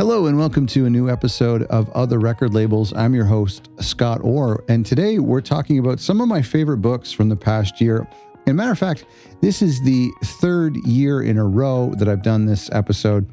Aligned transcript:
Hello, 0.00 0.24
and 0.24 0.38
welcome 0.38 0.66
to 0.68 0.86
a 0.86 0.90
new 0.90 1.10
episode 1.10 1.64
of 1.64 1.90
Other 1.90 2.18
Record 2.18 2.54
Labels. 2.54 2.90
I'm 2.94 3.14
your 3.14 3.26
host, 3.26 3.68
Scott 3.80 4.22
Orr, 4.22 4.64
and 4.66 4.86
today 4.86 5.18
we're 5.18 5.42
talking 5.42 5.78
about 5.78 6.00
some 6.00 6.22
of 6.22 6.26
my 6.26 6.40
favorite 6.40 6.78
books 6.78 7.12
from 7.12 7.28
the 7.28 7.36
past 7.36 7.82
year. 7.82 8.08
And 8.46 8.56
matter 8.56 8.72
of 8.72 8.78
fact, 8.78 9.04
this 9.42 9.60
is 9.60 9.78
the 9.82 10.10
third 10.40 10.74
year 10.86 11.20
in 11.20 11.36
a 11.36 11.44
row 11.44 11.92
that 11.98 12.08
I've 12.08 12.22
done 12.22 12.46
this 12.46 12.70
episode. 12.72 13.28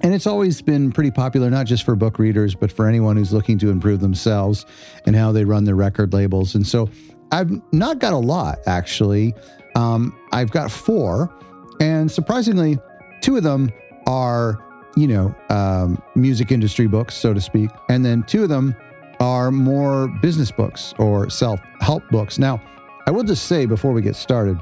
And 0.00 0.12
it's 0.12 0.26
always 0.26 0.60
been 0.60 0.90
pretty 0.90 1.12
popular, 1.12 1.48
not 1.50 1.66
just 1.66 1.84
for 1.84 1.94
book 1.94 2.18
readers, 2.18 2.56
but 2.56 2.72
for 2.72 2.88
anyone 2.88 3.16
who's 3.16 3.32
looking 3.32 3.56
to 3.60 3.70
improve 3.70 4.00
themselves 4.00 4.66
and 5.06 5.14
how 5.14 5.30
they 5.30 5.44
run 5.44 5.62
their 5.62 5.76
record 5.76 6.12
labels. 6.12 6.56
And 6.56 6.66
so 6.66 6.90
I've 7.30 7.52
not 7.72 8.00
got 8.00 8.12
a 8.12 8.18
lot, 8.18 8.58
actually. 8.66 9.34
Um, 9.76 10.18
I've 10.32 10.50
got 10.50 10.68
four, 10.72 11.32
and 11.78 12.10
surprisingly, 12.10 12.76
two 13.20 13.36
of 13.36 13.44
them 13.44 13.70
are 14.08 14.58
you 14.96 15.08
know, 15.08 15.34
um, 15.48 16.02
music 16.14 16.52
industry 16.52 16.86
books, 16.86 17.14
so 17.14 17.32
to 17.32 17.40
speak. 17.40 17.70
And 17.88 18.04
then 18.04 18.22
two 18.24 18.42
of 18.42 18.48
them 18.48 18.76
are 19.20 19.50
more 19.50 20.08
business 20.20 20.50
books 20.50 20.94
or 20.98 21.30
self 21.30 21.60
help 21.80 22.02
books. 22.10 22.38
Now, 22.38 22.60
I 23.06 23.10
will 23.10 23.24
just 23.24 23.46
say 23.46 23.66
before 23.66 23.92
we 23.92 24.02
get 24.02 24.16
started, 24.16 24.58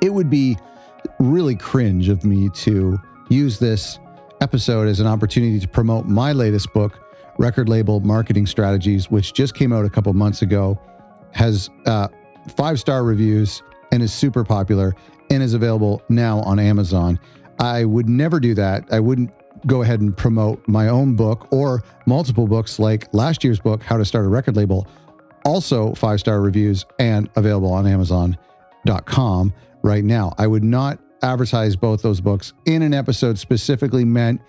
it 0.00 0.12
would 0.12 0.30
be 0.30 0.56
really 1.18 1.56
cringe 1.56 2.08
of 2.08 2.24
me 2.24 2.48
to 2.50 2.98
use 3.28 3.58
this 3.58 3.98
episode 4.40 4.88
as 4.88 5.00
an 5.00 5.06
opportunity 5.06 5.60
to 5.60 5.68
promote 5.68 6.06
my 6.06 6.32
latest 6.32 6.72
book, 6.72 7.00
Record 7.38 7.68
Label 7.68 8.00
Marketing 8.00 8.46
Strategies, 8.46 9.10
which 9.10 9.32
just 9.32 9.54
came 9.54 9.72
out 9.72 9.84
a 9.84 9.90
couple 9.90 10.12
months 10.12 10.42
ago, 10.42 10.80
has 11.32 11.70
uh, 11.86 12.08
five 12.56 12.80
star 12.80 13.04
reviews 13.04 13.62
and 13.92 14.02
is 14.02 14.12
super 14.12 14.44
popular 14.44 14.94
and 15.30 15.42
is 15.42 15.54
available 15.54 16.02
now 16.08 16.40
on 16.40 16.58
Amazon. 16.58 17.18
I 17.58 17.84
would 17.84 18.08
never 18.08 18.40
do 18.40 18.54
that. 18.54 18.84
I 18.90 19.00
wouldn't 19.00 19.30
go 19.66 19.82
ahead 19.82 20.00
and 20.00 20.16
promote 20.16 20.66
my 20.68 20.88
own 20.88 21.14
book 21.14 21.48
or 21.52 21.82
multiple 22.06 22.46
books 22.46 22.78
like 22.78 23.12
last 23.12 23.44
year's 23.44 23.60
book, 23.60 23.82
How 23.82 23.96
to 23.96 24.04
Start 24.04 24.24
a 24.24 24.28
Record 24.28 24.56
Label, 24.56 24.86
also 25.44 25.94
five 25.94 26.20
star 26.20 26.40
reviews 26.40 26.84
and 26.98 27.28
available 27.36 27.72
on 27.72 27.86
Amazon.com 27.86 29.52
right 29.82 30.04
now. 30.04 30.34
I 30.38 30.46
would 30.46 30.64
not 30.64 30.98
advertise 31.22 31.76
both 31.76 32.02
those 32.02 32.20
books 32.20 32.52
in 32.66 32.82
an 32.82 32.94
episode 32.94 33.38
specifically 33.38 34.04
meant 34.04 34.40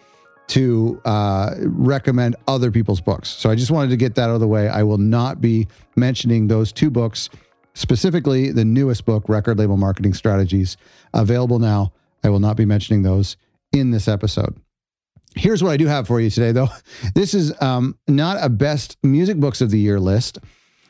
to 0.48 1.02
uh, 1.06 1.56
recommend 1.60 2.36
other 2.48 2.72
people's 2.72 3.00
books. 3.00 3.30
So 3.30 3.50
I 3.50 3.56
just 3.56 3.72
wanted 3.72 3.90
to 3.92 3.98
get 3.98 4.16
that 4.16 4.30
out 4.30 4.36
of 4.36 4.42
the 4.42 4.48
way. 4.48 4.68
I 4.68 4.84
will 4.84 4.98
not 4.98 5.40
be 5.40 5.68
mentioning 5.96 6.48
those 6.48 6.74
two 6.74 6.90
books, 6.90 7.30
specifically 7.74 8.52
the 8.52 8.66
newest 8.66 9.06
book, 9.06 9.30
Record 9.30 9.60
Label 9.60 9.78
Marketing 9.78 10.14
Strategies, 10.14 10.76
available 11.14 11.60
now. 11.60 11.94
I 12.24 12.30
will 12.30 12.40
not 12.40 12.58
be 12.58 12.66
mentioning 12.66 13.04
those 13.04 13.38
in 13.72 13.92
this 13.92 14.08
episode. 14.08 14.60
Here's 15.36 15.64
what 15.64 15.72
I 15.72 15.78
do 15.78 15.88
have 15.88 16.08
for 16.08 16.20
you 16.20 16.30
today, 16.30 16.52
though. 16.52 16.70
This 17.16 17.34
is 17.34 17.54
um, 17.62 17.98
not 18.08 18.38
a 18.42 18.50
best 18.50 18.98
music 19.04 19.38
books 19.38 19.62
of 19.62 19.70
the 19.72 19.80
year 19.80 20.00
list. 20.00 20.40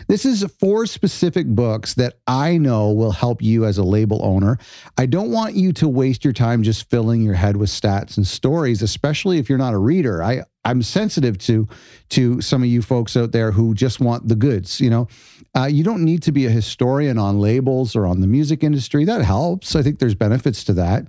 This 0.08 0.26
is 0.26 0.44
four 0.60 0.86
specific 0.86 1.48
books 1.48 1.94
that 1.96 2.16
I 2.28 2.58
know 2.58 2.92
will 2.92 3.12
help 3.12 3.42
you 3.42 3.66
as 3.66 3.78
a 3.78 3.84
label 3.84 4.20
owner. 4.24 4.58
I 4.98 5.06
don't 5.06 5.32
want 5.32 5.56
you 5.56 5.74
to 5.74 5.88
waste 5.88 6.24
your 6.24 6.34
time 6.34 6.64
just 6.64 6.90
filling 6.90 7.22
your 7.22 7.34
head 7.34 7.58
with 7.58 7.70
stats 7.70 8.18
and 8.18 8.26
stories, 8.26 8.82
especially 8.82 9.38
if 9.38 9.50
you're 9.50 9.58
not 9.58 9.74
a 9.74 9.78
reader. 9.78 10.24
I 10.24 10.44
I'm 10.64 10.84
sensitive 10.84 11.38
to 11.40 11.68
to 12.10 12.42
some 12.42 12.62
of 12.62 12.70
you 12.70 12.82
folks 12.82 13.18
out 13.18 13.32
there 13.32 13.52
who 13.52 13.74
just 13.74 14.00
want 14.00 14.28
the 14.28 14.36
goods. 14.36 14.80
You 14.80 14.90
know, 14.90 15.08
uh, 15.56 15.66
you 15.66 15.84
don't 15.84 16.04
need 16.04 16.24
to 16.24 16.32
be 16.32 16.46
a 16.46 16.52
historian 16.52 17.18
on 17.18 17.40
labels 17.40 17.96
or 17.96 18.06
on 18.06 18.22
the 18.22 18.28
music 18.28 18.64
industry. 18.64 19.06
That 19.06 19.22
helps. 19.22 19.76
I 19.76 19.84
think 19.84 20.00
there's 20.00 20.16
benefits 20.16 20.64
to 20.66 20.74
that. 20.74 21.06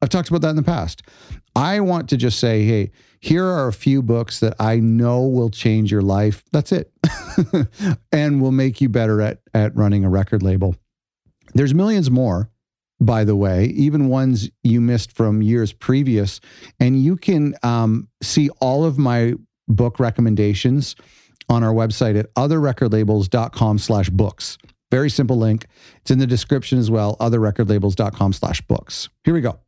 I've 0.00 0.08
talked 0.08 0.28
about 0.28 0.42
that 0.42 0.50
in 0.50 0.56
the 0.56 0.62
past. 0.62 1.02
I 1.56 1.80
want 1.80 2.08
to 2.10 2.16
just 2.16 2.38
say, 2.38 2.64
hey, 2.64 2.90
here 3.20 3.44
are 3.44 3.66
a 3.66 3.72
few 3.72 4.02
books 4.02 4.40
that 4.40 4.54
I 4.60 4.76
know 4.76 5.22
will 5.22 5.50
change 5.50 5.90
your 5.90 6.02
life. 6.02 6.44
That's 6.52 6.72
it. 6.72 6.92
and 8.12 8.40
will 8.40 8.52
make 8.52 8.80
you 8.80 8.88
better 8.88 9.20
at, 9.20 9.40
at 9.54 9.74
running 9.74 10.04
a 10.04 10.08
record 10.08 10.42
label. 10.42 10.76
There's 11.54 11.74
millions 11.74 12.10
more, 12.10 12.50
by 13.00 13.24
the 13.24 13.34
way, 13.34 13.66
even 13.66 14.08
ones 14.08 14.50
you 14.62 14.80
missed 14.80 15.12
from 15.12 15.42
years 15.42 15.72
previous. 15.72 16.40
And 16.78 17.02
you 17.02 17.16
can 17.16 17.56
um, 17.62 18.08
see 18.22 18.50
all 18.60 18.84
of 18.84 18.98
my 18.98 19.34
book 19.66 19.98
recommendations 19.98 20.94
on 21.48 21.64
our 21.64 21.72
website 21.72 22.18
at 22.18 22.32
otherrecordlabels.com 22.34 23.78
slash 23.78 24.10
books. 24.10 24.58
Very 24.90 25.10
simple 25.10 25.36
link. 25.36 25.66
It's 26.00 26.10
in 26.10 26.18
the 26.18 26.26
description 26.26 26.78
as 26.78 26.90
well, 26.90 27.16
otherrecordlabels.com 27.18 28.32
slash 28.32 28.60
books. 28.62 29.08
Here 29.24 29.34
we 29.34 29.40
go 29.40 29.58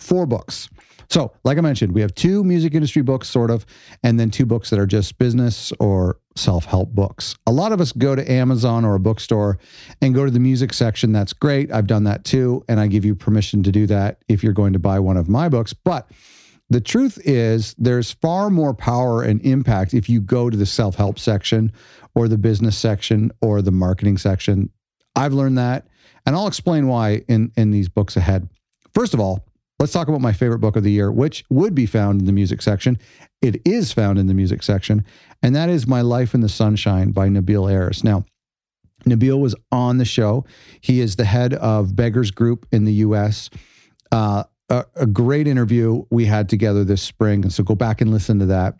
four 0.00 0.26
books. 0.26 0.68
So, 1.10 1.32
like 1.42 1.58
I 1.58 1.60
mentioned, 1.60 1.92
we 1.92 2.02
have 2.02 2.14
two 2.14 2.44
music 2.44 2.72
industry 2.72 3.02
books, 3.02 3.28
sort 3.28 3.50
of, 3.50 3.66
and 4.04 4.18
then 4.18 4.30
two 4.30 4.46
books 4.46 4.70
that 4.70 4.78
are 4.78 4.86
just 4.86 5.18
business 5.18 5.72
or 5.80 6.18
self 6.36 6.66
help 6.66 6.90
books. 6.90 7.34
A 7.48 7.52
lot 7.52 7.72
of 7.72 7.80
us 7.80 7.90
go 7.90 8.14
to 8.14 8.30
Amazon 8.30 8.84
or 8.84 8.94
a 8.94 9.00
bookstore 9.00 9.58
and 10.00 10.14
go 10.14 10.24
to 10.24 10.30
the 10.30 10.38
music 10.38 10.72
section. 10.72 11.12
That's 11.12 11.32
great. 11.32 11.72
I've 11.72 11.88
done 11.88 12.04
that 12.04 12.24
too. 12.24 12.64
And 12.68 12.78
I 12.78 12.86
give 12.86 13.04
you 13.04 13.16
permission 13.16 13.64
to 13.64 13.72
do 13.72 13.88
that 13.88 14.22
if 14.28 14.44
you're 14.44 14.52
going 14.52 14.72
to 14.72 14.78
buy 14.78 15.00
one 15.00 15.16
of 15.16 15.28
my 15.28 15.48
books. 15.48 15.72
But 15.72 16.08
the 16.68 16.80
truth 16.80 17.18
is, 17.24 17.74
there's 17.76 18.12
far 18.12 18.48
more 18.48 18.72
power 18.72 19.22
and 19.22 19.44
impact 19.44 19.94
if 19.94 20.08
you 20.08 20.20
go 20.20 20.48
to 20.48 20.56
the 20.56 20.66
self 20.66 20.94
help 20.94 21.18
section 21.18 21.72
or 22.14 22.28
the 22.28 22.38
business 22.38 22.78
section 22.78 23.32
or 23.42 23.62
the 23.62 23.72
marketing 23.72 24.16
section. 24.16 24.70
I've 25.16 25.32
learned 25.32 25.58
that. 25.58 25.88
And 26.24 26.36
I'll 26.36 26.46
explain 26.46 26.86
why 26.86 27.24
in, 27.26 27.50
in 27.56 27.72
these 27.72 27.88
books 27.88 28.16
ahead. 28.16 28.48
First 28.94 29.14
of 29.14 29.20
all, 29.20 29.44
Let's 29.80 29.92
talk 29.92 30.08
about 30.08 30.20
my 30.20 30.34
favorite 30.34 30.58
book 30.58 30.76
of 30.76 30.84
the 30.84 30.92
year, 30.92 31.10
which 31.10 31.42
would 31.48 31.74
be 31.74 31.86
found 31.86 32.20
in 32.20 32.26
the 32.26 32.32
music 32.32 32.60
section. 32.60 32.98
It 33.40 33.66
is 33.66 33.94
found 33.94 34.18
in 34.18 34.26
the 34.26 34.34
music 34.34 34.62
section, 34.62 35.06
and 35.42 35.56
that 35.56 35.70
is 35.70 35.86
My 35.86 36.02
Life 36.02 36.34
in 36.34 36.42
the 36.42 36.50
Sunshine 36.50 37.12
by 37.12 37.28
Nabil 37.28 37.72
Ayers. 37.72 38.04
Now, 38.04 38.26
Nabil 39.06 39.40
was 39.40 39.54
on 39.72 39.96
the 39.96 40.04
show. 40.04 40.44
He 40.82 41.00
is 41.00 41.16
the 41.16 41.24
head 41.24 41.54
of 41.54 41.96
Beggars 41.96 42.30
Group 42.30 42.66
in 42.70 42.84
the 42.84 42.92
US. 42.92 43.48
Uh, 44.12 44.44
a, 44.68 44.84
a 44.96 45.06
great 45.06 45.46
interview 45.46 46.04
we 46.10 46.26
had 46.26 46.50
together 46.50 46.84
this 46.84 47.00
spring. 47.00 47.42
And 47.42 47.50
so 47.50 47.64
go 47.64 47.74
back 47.74 48.02
and 48.02 48.10
listen 48.10 48.38
to 48.40 48.46
that. 48.46 48.74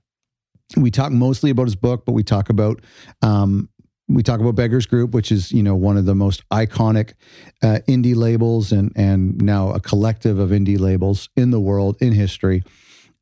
We 0.77 0.91
talk 0.91 1.13
mostly 1.13 1.49
about 1.49 1.65
his 1.65 1.77
book, 1.77 2.05
but 2.05 2.13
we 2.13 2.23
talk 2.23 2.51
about 2.51 2.83
um, 3.23 3.71
we 4.11 4.23
talk 4.23 4.41
about 4.41 4.57
Beggars 4.57 4.87
Group, 4.87 5.13
which 5.13 5.31
is 5.31 5.53
you 5.53 5.63
know 5.63 5.75
one 5.75 5.97
of 5.97 6.05
the 6.05 6.15
most 6.15 6.49
iconic 6.51 7.13
uh, 7.63 7.79
indie 7.89 8.17
labels 8.17 8.73
and 8.73 8.93
and 8.97 9.41
now 9.41 9.71
a 9.71 9.81
collective 9.81 10.39
of 10.39 10.51
indie 10.51 10.79
labels 10.79 11.29
in 11.37 11.51
the 11.51 11.61
world 11.61 11.97
in 12.01 12.13
history. 12.13 12.63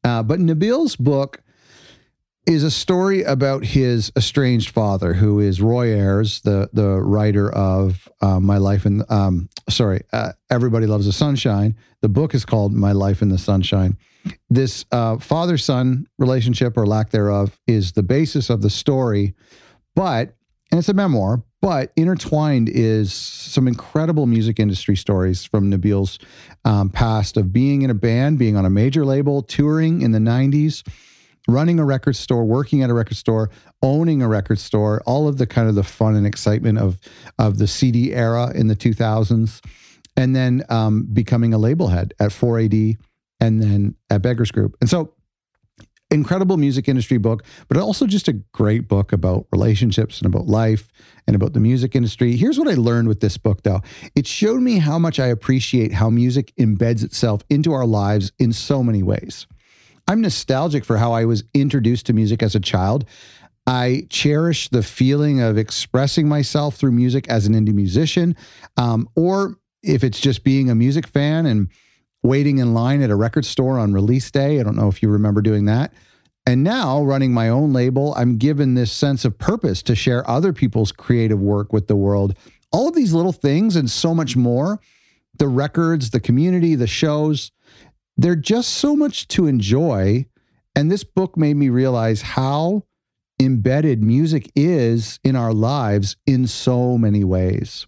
Uh, 0.05 0.23
but 0.23 0.41
Nabil's 0.41 0.97
book 0.97 1.43
is 2.47 2.65
a 2.65 2.71
story 2.71 3.23
about 3.25 3.63
his 3.63 4.11
estranged 4.17 4.71
father, 4.71 5.13
who 5.13 5.39
is 5.39 5.61
Roy 5.61 5.89
Ayers, 5.89 6.41
the 6.41 6.71
the 6.73 7.01
writer 7.03 7.53
of 7.53 8.09
uh, 8.23 8.41
My 8.41 8.57
Life 8.57 8.87
in 8.87 9.05
um, 9.11 9.49
sorry, 9.69 10.01
uh, 10.13 10.33
Everybody 10.51 10.87
Loves 10.87 11.07
the 11.07 11.13
Sunshine. 11.13 11.77
The 12.01 12.09
book 12.09 12.35
is 12.35 12.45
called 12.45 12.73
My 12.73 12.93
Life 12.93 13.21
in 13.21 13.29
the 13.29 13.39
Sunshine. 13.39 13.99
This 14.49 14.87
uh, 14.93 15.19
father 15.19 15.59
son 15.59 16.07
relationship 16.19 16.77
or 16.77 16.87
lack 16.87 17.11
thereof 17.11 17.59
is 17.67 17.93
the 17.93 18.03
basis 18.03 18.51
of 18.51 18.63
the 18.63 18.71
story, 18.71 19.35
but 19.95 20.38
and 20.71 20.79
it's 20.79 20.89
a 20.89 20.95
memoir, 20.95 21.43
but 21.63 21.93
intertwined 21.97 22.69
is 22.69 23.13
some 23.13 23.67
incredible 23.67 24.27
music 24.27 24.61
industry 24.61 24.97
stories 24.97 25.45
from 25.45 25.71
Nabil's 25.71 26.19
um, 26.65 26.91
past 26.91 27.37
of 27.37 27.53
being 27.53 27.83
in 27.83 27.91
a 27.91 27.95
band, 27.95 28.39
being 28.39 28.57
on 28.57 28.65
a 28.65 28.71
major 28.71 29.05
label, 29.05 29.43
touring 29.43 30.03
in 30.03 30.13
the 30.13 30.19
90s, 30.19 30.87
running 31.49 31.79
a 31.81 31.85
record 31.85 32.17
store, 32.17 32.45
working 32.45 32.83
at 32.83 32.91
a 32.91 32.95
record 32.95 33.17
store, 33.17 33.51
owning 33.83 34.21
a 34.21 34.29
record 34.29 34.59
store, 34.59 35.03
all 35.07 35.27
of 35.27 35.39
the 35.39 35.47
kind 35.47 35.69
of 35.69 35.75
the 35.75 35.83
fun 35.83 36.15
and 36.15 36.27
excitement 36.27 36.79
of, 36.79 36.99
of 37.39 37.59
the 37.59 37.67
CD 37.67 38.13
era 38.13 38.53
in 38.55 38.67
the 38.67 38.77
2000s, 38.77 39.65
and 40.17 40.37
then 40.37 40.63
um, 40.69 41.09
becoming 41.13 41.55
a 41.55 41.59
label 41.59 41.89
head 41.89 42.13
at 42.21 42.31
4AD 42.31 42.97
and 43.41 43.63
then 43.63 43.95
at 44.11 44.21
Beggars 44.21 44.51
Group. 44.51 44.77
And 44.81 44.91
so 44.91 45.15
incredible 46.11 46.57
music 46.57 46.89
industry 46.89 47.19
book, 47.19 47.45
but 47.69 47.77
also 47.77 48.07
just 48.07 48.29
a 48.29 48.33
great 48.53 48.89
book 48.89 49.13
about 49.13 49.47
relationships 49.53 50.19
and 50.19 50.27
about 50.27 50.47
life 50.47 50.89
and 51.27 51.37
about 51.37 51.53
the 51.53 51.61
music 51.61 51.95
industry. 51.95 52.37
Here's 52.37 52.59
what 52.59 52.69
I 52.69 52.75
learned 52.75 53.09
with 53.09 53.21
this 53.21 53.37
book, 53.37 53.63
though 53.63 53.83
it 54.15 54.27
showed 54.27 54.61
me 54.61 54.79
how 54.79 54.99
much 54.99 55.21
I 55.21 55.27
appreciate 55.27 55.93
how 55.93 56.11
music 56.11 56.53
embeds 56.59 57.05
itself 57.05 57.43
into 57.51 57.73
our 57.73 57.87
lives 57.87 58.33
in 58.39 58.53
so 58.53 58.83
many 58.83 59.03
ways. 59.03 59.47
I'm 60.07 60.23
nostalgic 60.23 60.85
for 60.85 60.97
how 60.97 61.13
I 61.13 61.27
was 61.27 61.45
introduced 61.53 62.07
to 62.07 62.15
music 62.15 62.43
as 62.43 62.55
a 62.55 62.61
child. 62.61 63.05
I 63.67 64.07
cherish 64.09 64.71
the 64.71 64.83
feeling 64.83 65.43
of 65.43 65.59
expressing 65.59 66.27
myself 66.27 66.77
through 66.77 66.93
music 66.93 67.29
as 67.29 67.47
an 67.47 67.53
indie 67.53 67.75
musician, 67.75 68.35
um, 68.79 69.07
or 69.15 69.59
if 69.83 70.03
it's 70.03 70.19
just 70.19 70.43
being 70.43 70.71
a 70.71 70.75
music 70.75 71.07
fan 71.07 71.45
and 71.45 71.69
waiting 72.29 72.59
in 72.59 72.75
line 72.75 73.03
at 73.03 73.11
a 73.11 73.17
record 73.17 73.45
store 73.45 73.79
on 73.79 73.93
release 73.93 74.31
day. 74.31 74.61
I 74.61 74.63
don't 74.63 74.77
know 74.77 74.89
if 74.89 75.03
you 75.03 75.09
remember 75.09 75.43
doing 75.43 75.65
that. 75.65 75.93
And 76.47 76.63
now, 76.63 77.03
running 77.03 77.35
my 77.35 77.49
own 77.49 77.73
label, 77.73 78.15
I'm 78.17 78.39
given 78.39 78.75
this 78.75 78.93
sense 78.93 79.25
of 79.25 79.37
purpose 79.37 79.83
to 79.83 79.95
share 79.95 80.29
other 80.31 80.53
people's 80.53 80.93
creative 80.93 81.41
work 81.41 81.73
with 81.73 81.89
the 81.89 81.97
world. 81.97 82.37
All 82.73 82.89
of 82.89 82.95
these 82.95 83.13
little 83.13 83.33
things 83.33 83.77
and 83.77 83.91
so 83.91 84.15
much 84.15 84.37
more 84.37 84.81
the 85.37 85.49
records, 85.49 86.11
the 86.11 86.21
community, 86.21 86.75
the 86.75 86.87
shows 86.87 87.53
they're 88.19 88.35
just 88.35 88.71
so 88.71 88.97
much 88.97 89.29
to 89.29 89.47
enjoy 89.47 90.27
And 90.75 90.91
this 90.91 91.05
book 91.05 91.37
made 91.37 91.57
me 91.57 91.71
realize 91.71 92.23
how 92.23 92.85
embedded 93.41 94.03
music 94.03 94.51
is 94.55 95.19
in 95.25 95.35
our 95.35 95.53
lives 95.53 96.17
in 96.27 96.47
so 96.47 96.99
many 96.99 97.25
ways. 97.25 97.87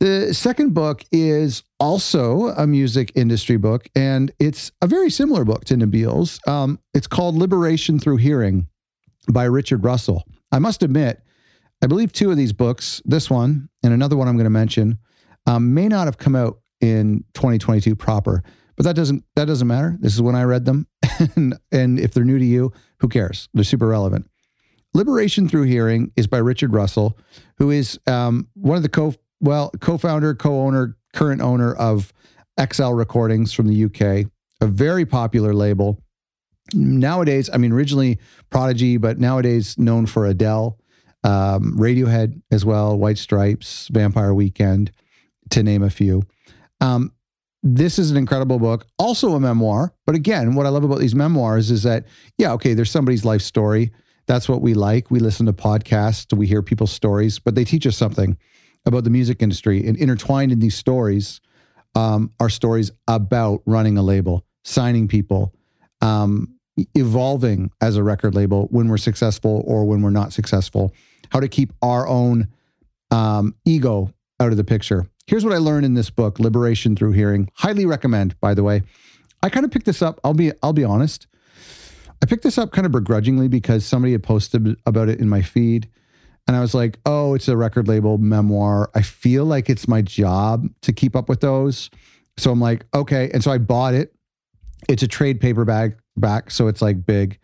The 0.00 0.34
second 0.34 0.74
book 0.74 1.04
is 1.12 1.62
also 1.78 2.48
a 2.48 2.66
music 2.66 3.12
industry 3.14 3.56
book, 3.56 3.88
and 3.94 4.32
it's 4.38 4.72
a 4.82 4.86
very 4.86 5.08
similar 5.08 5.44
book 5.44 5.64
to 5.66 5.76
Nabil's. 5.76 6.40
Um, 6.46 6.80
it's 6.92 7.06
called 7.06 7.36
Liberation 7.36 7.98
Through 7.98 8.16
Hearing 8.16 8.66
by 9.32 9.44
Richard 9.44 9.84
Russell. 9.84 10.24
I 10.50 10.58
must 10.58 10.82
admit, 10.82 11.22
I 11.82 11.86
believe 11.86 12.12
two 12.12 12.30
of 12.30 12.36
these 12.36 12.52
books, 12.52 13.00
this 13.04 13.30
one 13.30 13.68
and 13.82 13.92
another 13.92 14.16
one 14.16 14.28
I'm 14.28 14.36
going 14.36 14.44
to 14.44 14.50
mention, 14.50 14.98
um, 15.46 15.74
may 15.74 15.88
not 15.88 16.06
have 16.06 16.18
come 16.18 16.34
out 16.34 16.60
in 16.80 17.24
2022 17.34 17.94
proper, 17.94 18.42
but 18.76 18.84
that 18.84 18.96
doesn't 18.96 19.24
that 19.36 19.46
doesn't 19.46 19.66
matter. 19.66 19.96
This 20.00 20.14
is 20.14 20.22
when 20.22 20.34
I 20.34 20.42
read 20.42 20.64
them, 20.64 20.86
and, 21.36 21.58
and 21.70 22.00
if 22.00 22.12
they're 22.12 22.24
new 22.24 22.38
to 22.38 22.44
you, 22.44 22.72
who 22.98 23.08
cares? 23.08 23.48
They're 23.54 23.64
super 23.64 23.86
relevant. 23.86 24.28
Liberation 24.92 25.48
Through 25.48 25.64
Hearing 25.64 26.12
is 26.16 26.26
by 26.26 26.38
Richard 26.38 26.72
Russell, 26.72 27.18
who 27.58 27.70
is 27.70 27.98
um, 28.06 28.48
one 28.54 28.76
of 28.76 28.82
the 28.82 28.88
co 28.88 29.14
well 29.40 29.70
co-founder, 29.80 30.34
co-owner, 30.34 30.96
current 31.12 31.40
owner 31.40 31.74
of 31.74 32.12
XL 32.60 32.90
Recordings 32.90 33.52
from 33.52 33.66
the 33.66 33.84
UK, 33.84 34.30
a 34.60 34.66
very 34.66 35.04
popular 35.04 35.54
label. 35.54 36.00
Nowadays, 36.72 37.50
I 37.52 37.58
mean, 37.58 37.72
originally 37.72 38.18
Prodigy, 38.50 38.96
but 38.96 39.18
nowadays 39.18 39.76
known 39.78 40.06
for 40.06 40.26
Adele, 40.26 40.78
um, 41.24 41.76
Radiohead 41.76 42.40
as 42.50 42.64
well, 42.64 42.96
White 42.96 43.18
Stripes, 43.18 43.88
Vampire 43.88 44.34
Weekend, 44.34 44.90
to 45.50 45.62
name 45.62 45.82
a 45.82 45.90
few. 45.90 46.22
Um, 46.80 47.12
this 47.62 47.98
is 47.98 48.10
an 48.10 48.16
incredible 48.16 48.58
book, 48.58 48.86
also 48.98 49.34
a 49.34 49.40
memoir. 49.40 49.94
But 50.06 50.14
again, 50.14 50.54
what 50.54 50.66
I 50.66 50.68
love 50.68 50.84
about 50.84 50.98
these 50.98 51.14
memoirs 51.14 51.70
is 51.70 51.82
that, 51.84 52.06
yeah, 52.36 52.52
okay, 52.52 52.74
there's 52.74 52.90
somebody's 52.90 53.24
life 53.24 53.40
story. 53.40 53.90
That's 54.26 54.48
what 54.48 54.60
we 54.60 54.74
like. 54.74 55.10
We 55.10 55.18
listen 55.18 55.46
to 55.46 55.52
podcasts, 55.52 56.36
we 56.36 56.46
hear 56.46 56.62
people's 56.62 56.92
stories, 56.92 57.38
but 57.38 57.54
they 57.54 57.64
teach 57.64 57.86
us 57.86 57.96
something 57.96 58.36
about 58.86 59.04
the 59.04 59.10
music 59.10 59.42
industry. 59.42 59.86
And 59.86 59.96
intertwined 59.96 60.52
in 60.52 60.58
these 60.58 60.74
stories 60.74 61.40
um, 61.94 62.32
are 62.40 62.50
stories 62.50 62.90
about 63.08 63.62
running 63.66 63.96
a 63.96 64.02
label, 64.02 64.44
signing 64.64 65.08
people, 65.08 65.54
um, 66.00 66.54
evolving 66.94 67.70
as 67.80 67.96
a 67.96 68.02
record 68.02 68.34
label 68.34 68.66
when 68.70 68.88
we're 68.88 68.96
successful 68.96 69.62
or 69.66 69.84
when 69.84 70.02
we're 70.02 70.10
not 70.10 70.32
successful, 70.32 70.92
how 71.30 71.40
to 71.40 71.48
keep 71.48 71.72
our 71.82 72.06
own 72.08 72.48
um, 73.10 73.54
ego 73.64 74.12
out 74.40 74.50
of 74.50 74.56
the 74.56 74.64
picture. 74.64 75.06
Here's 75.26 75.44
what 75.44 75.54
I 75.54 75.58
learned 75.58 75.86
in 75.86 75.94
this 75.94 76.10
book, 76.10 76.38
Liberation 76.38 76.96
Through 76.96 77.12
Hearing. 77.12 77.48
Highly 77.54 77.86
recommend, 77.86 78.38
by 78.40 78.54
the 78.54 78.62
way. 78.62 78.82
I 79.42 79.48
kind 79.48 79.64
of 79.64 79.70
picked 79.70 79.86
this 79.86 80.02
up. 80.02 80.20
I'll 80.24 80.34
be 80.34 80.52
I'll 80.62 80.72
be 80.72 80.84
honest. 80.84 81.26
I 82.22 82.26
picked 82.26 82.42
this 82.42 82.58
up 82.58 82.72
kind 82.72 82.86
of 82.86 82.92
begrudgingly 82.92 83.48
because 83.48 83.84
somebody 83.84 84.12
had 84.12 84.22
posted 84.22 84.76
about 84.86 85.08
it 85.08 85.20
in 85.20 85.28
my 85.28 85.42
feed. 85.42 85.88
And 86.46 86.56
I 86.56 86.60
was 86.60 86.74
like, 86.74 86.98
oh, 87.06 87.34
it's 87.34 87.48
a 87.48 87.56
record 87.56 87.88
label 87.88 88.18
memoir. 88.18 88.90
I 88.94 89.02
feel 89.02 89.44
like 89.44 89.70
it's 89.70 89.88
my 89.88 90.02
job 90.02 90.68
to 90.82 90.92
keep 90.92 91.16
up 91.16 91.28
with 91.28 91.40
those. 91.40 91.90
So 92.36 92.50
I'm 92.50 92.60
like, 92.60 92.84
okay. 92.92 93.30
And 93.32 93.42
so 93.42 93.50
I 93.50 93.58
bought 93.58 93.94
it. 93.94 94.14
It's 94.88 95.02
a 95.02 95.08
trade 95.08 95.40
paperback 95.40 95.98
back, 96.16 96.50
so 96.50 96.68
it's 96.68 96.82
like 96.82 97.06
big. 97.06 97.38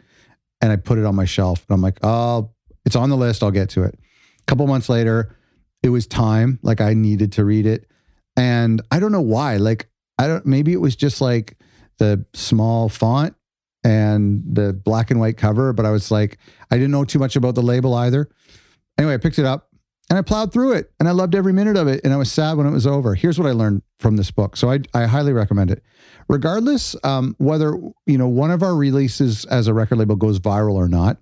And 0.60 0.70
I 0.70 0.76
put 0.76 0.98
it 0.98 1.06
on 1.06 1.14
my 1.14 1.24
shelf. 1.24 1.64
And 1.68 1.74
I'm 1.74 1.80
like, 1.80 1.98
oh, 2.02 2.50
it's 2.84 2.96
on 2.96 3.08
the 3.08 3.16
list. 3.16 3.42
I'll 3.42 3.50
get 3.50 3.70
to 3.70 3.84
it. 3.84 3.94
A 3.94 4.44
couple 4.46 4.66
months 4.66 4.90
later, 4.90 5.36
it 5.82 5.88
was 5.88 6.06
time. 6.06 6.58
Like 6.62 6.82
I 6.82 6.92
needed 6.92 7.32
to 7.32 7.44
read 7.44 7.64
it. 7.64 7.86
And 8.36 8.82
I 8.90 9.00
don't 9.00 9.12
know 9.12 9.20
why. 9.22 9.56
Like, 9.56 9.88
I 10.18 10.26
don't, 10.26 10.44
maybe 10.44 10.72
it 10.72 10.80
was 10.80 10.96
just 10.96 11.22
like 11.22 11.56
the 11.98 12.26
small 12.34 12.90
font 12.90 13.34
and 13.82 14.42
the 14.46 14.74
black 14.74 15.10
and 15.10 15.18
white 15.18 15.38
cover, 15.38 15.72
but 15.72 15.86
I 15.86 15.90
was 15.90 16.10
like, 16.10 16.38
I 16.70 16.76
didn't 16.76 16.90
know 16.90 17.04
too 17.04 17.18
much 17.18 17.36
about 17.36 17.54
the 17.54 17.62
label 17.62 17.94
either. 17.94 18.28
Anyway, 19.00 19.14
I 19.14 19.16
picked 19.16 19.38
it 19.38 19.46
up 19.46 19.70
and 20.10 20.18
I 20.18 20.22
plowed 20.22 20.52
through 20.52 20.72
it 20.72 20.92
and 21.00 21.08
I 21.08 21.12
loved 21.12 21.34
every 21.34 21.54
minute 21.54 21.78
of 21.78 21.88
it. 21.88 22.02
And 22.04 22.12
I 22.12 22.18
was 22.18 22.30
sad 22.30 22.58
when 22.58 22.66
it 22.66 22.70
was 22.70 22.86
over. 22.86 23.14
Here's 23.14 23.38
what 23.38 23.48
I 23.48 23.52
learned 23.52 23.80
from 23.98 24.16
this 24.16 24.30
book. 24.30 24.58
So 24.58 24.70
I, 24.70 24.80
I 24.92 25.06
highly 25.06 25.32
recommend 25.32 25.70
it. 25.70 25.82
Regardless 26.28 26.94
um, 27.02 27.34
whether, 27.38 27.78
you 28.04 28.18
know, 28.18 28.28
one 28.28 28.50
of 28.50 28.62
our 28.62 28.76
releases 28.76 29.46
as 29.46 29.68
a 29.68 29.72
record 29.72 29.96
label 29.96 30.16
goes 30.16 30.38
viral 30.38 30.74
or 30.74 30.86
not, 30.86 31.16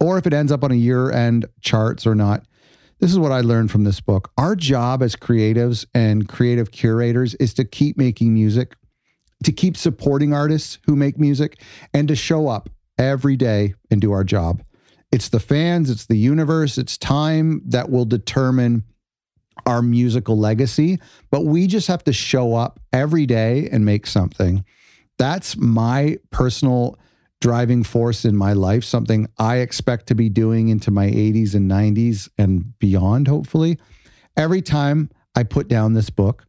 or 0.00 0.16
if 0.16 0.26
it 0.26 0.32
ends 0.32 0.50
up 0.50 0.64
on 0.64 0.70
a 0.70 0.76
year 0.76 1.10
end 1.10 1.44
charts 1.60 2.06
or 2.06 2.14
not, 2.14 2.46
this 3.00 3.10
is 3.10 3.18
what 3.18 3.32
I 3.32 3.42
learned 3.42 3.70
from 3.70 3.84
this 3.84 4.00
book. 4.00 4.32
Our 4.38 4.56
job 4.56 5.02
as 5.02 5.14
creatives 5.14 5.84
and 5.94 6.26
creative 6.26 6.70
curators 6.70 7.34
is 7.34 7.52
to 7.54 7.66
keep 7.66 7.98
making 7.98 8.32
music, 8.32 8.76
to 9.44 9.52
keep 9.52 9.76
supporting 9.76 10.32
artists 10.32 10.78
who 10.86 10.96
make 10.96 11.18
music, 11.18 11.60
and 11.92 12.08
to 12.08 12.16
show 12.16 12.48
up 12.48 12.70
every 12.96 13.36
day 13.36 13.74
and 13.90 14.00
do 14.00 14.10
our 14.12 14.24
job. 14.24 14.62
It's 15.12 15.28
the 15.28 15.40
fans, 15.40 15.90
it's 15.90 16.06
the 16.06 16.16
universe, 16.16 16.78
it's 16.78 16.96
time 16.96 17.62
that 17.66 17.90
will 17.90 18.04
determine 18.04 18.84
our 19.66 19.82
musical 19.82 20.38
legacy, 20.38 20.98
but 21.30 21.44
we 21.44 21.66
just 21.66 21.88
have 21.88 22.04
to 22.04 22.12
show 22.12 22.54
up 22.54 22.80
every 22.92 23.26
day 23.26 23.68
and 23.70 23.84
make 23.84 24.06
something. 24.06 24.64
That's 25.18 25.56
my 25.56 26.18
personal 26.30 26.98
driving 27.40 27.82
force 27.82 28.24
in 28.24 28.36
my 28.36 28.52
life, 28.52 28.84
something 28.84 29.26
I 29.38 29.56
expect 29.56 30.06
to 30.08 30.14
be 30.14 30.28
doing 30.28 30.68
into 30.68 30.90
my 30.90 31.08
80s 31.08 31.54
and 31.54 31.70
90s 31.70 32.28
and 32.38 32.78
beyond, 32.78 33.28
hopefully. 33.28 33.78
Every 34.36 34.62
time 34.62 35.10
I 35.34 35.42
put 35.42 35.68
down 35.68 35.94
this 35.94 36.10
book, 36.10 36.46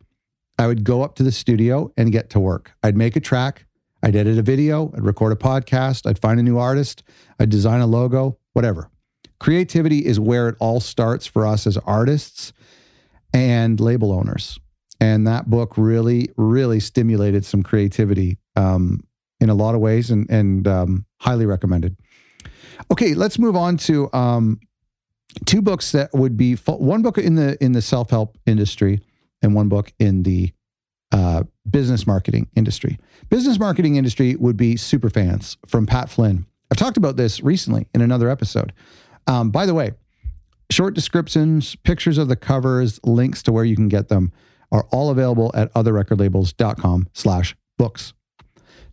I 0.60 0.68
would 0.68 0.84
go 0.84 1.02
up 1.02 1.16
to 1.16 1.24
the 1.24 1.32
studio 1.32 1.92
and 1.98 2.12
get 2.12 2.30
to 2.32 2.40
work. 2.40 2.72
I'd 2.84 2.98
make 2.98 3.16
a 3.16 3.22
track, 3.22 3.66
I'd 4.04 4.16
edit 4.16 4.38
a 4.38 4.42
video, 4.42 4.92
I'd 4.96 5.04
record 5.04 5.32
a 5.32 5.36
podcast, 5.36 6.08
I'd 6.08 6.20
find 6.20 6.40
a 6.40 6.44
new 6.44 6.58
artist, 6.58 7.04
I'd 7.40 7.50
design 7.50 7.82
a 7.82 7.88
logo, 7.88 8.38
whatever. 8.54 8.90
Creativity 9.40 10.06
is 10.06 10.20
where 10.20 10.50
it 10.50 10.56
all 10.60 10.80
starts 10.80 11.26
for 11.26 11.46
us 11.46 11.66
as 11.66 11.78
artists 11.78 12.54
and 13.34 13.80
label 13.80 14.12
owners. 14.12 14.60
And 15.00 15.26
that 15.26 15.50
book 15.50 15.74
really, 15.78 16.30
really 16.38 16.80
stimulated 16.80 17.44
some 17.44 17.64
creativity 17.64 18.38
um, 18.56 19.02
in 19.40 19.50
a 19.50 19.56
lot 19.56 19.74
of 19.74 19.82
ways 19.82 20.12
and, 20.12 20.30
and 20.30 20.68
um, 20.68 21.06
highly 21.20 21.48
recommended. 21.48 21.98
Okay, 22.92 23.16
let's 23.16 23.40
move 23.40 23.56
on 23.56 23.78
to 23.78 24.14
um, 24.14 24.60
two 25.46 25.62
books 25.62 25.92
that 25.94 26.14
would 26.14 26.38
be 26.38 26.56
one 26.56 27.02
book 27.02 27.18
in 27.18 27.36
the 27.36 27.62
in 27.64 27.72
the 27.72 27.82
self 27.82 28.10
help 28.10 28.38
industry 28.46 29.02
and 29.42 29.56
one 29.56 29.70
book 29.70 29.92
in 30.00 30.24
the 30.24 30.52
uh, 31.12 31.44
business 31.70 32.06
marketing 32.06 32.48
industry. 32.56 32.98
Business 33.30 33.60
marketing 33.60 33.96
industry 33.96 34.36
would 34.36 34.58
be 34.58 34.76
Superfans 34.76 35.58
from 35.68 35.86
Pat 35.86 36.10
Flynn. 36.10 36.46
I've 36.72 36.78
talked 36.78 36.98
about 36.98 37.18
this 37.18 37.42
recently 37.42 37.88
in 37.94 38.02
another 38.02 38.30
episode. 38.30 38.72
Um, 39.28 39.52
by 39.52 39.66
the 39.66 39.74
way, 39.74 39.92
short 40.72 40.94
descriptions, 40.94 41.76
pictures 41.76 42.18
of 42.18 42.30
the 42.30 42.38
covers, 42.38 43.00
links 43.04 43.44
to 43.44 43.52
where 43.52 43.66
you 43.66 43.76
can 43.76 43.90
get 43.90 44.08
them 44.08 44.32
are 44.72 44.88
all 44.92 45.10
available 45.10 45.52
at 45.54 45.72
otherrecordlabels.com 45.74 47.10
slash 47.14 47.58
books. 47.78 48.14